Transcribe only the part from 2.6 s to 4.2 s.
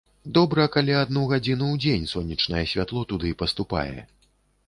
святло туды паступае.